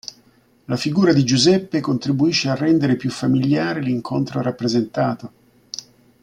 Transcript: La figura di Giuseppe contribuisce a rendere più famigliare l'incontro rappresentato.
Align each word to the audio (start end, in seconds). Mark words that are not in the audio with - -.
La 0.65 0.77
figura 0.77 1.13
di 1.13 1.23
Giuseppe 1.23 1.79
contribuisce 1.79 2.49
a 2.49 2.55
rendere 2.55 2.95
più 2.95 3.11
famigliare 3.11 3.81
l'incontro 3.83 4.41
rappresentato. 4.41 5.31